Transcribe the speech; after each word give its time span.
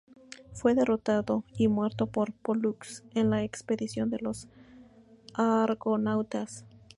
Fue 0.53 0.73
derrotado 0.73 1.43
y 1.55 1.67
muerto 1.67 2.07
por 2.07 2.33
Pólux 2.33 3.03
en 3.13 3.29
la 3.29 3.43
expedición 3.43 4.09
de 4.09 4.17
los 4.17 4.47
argonautas. 5.35 6.65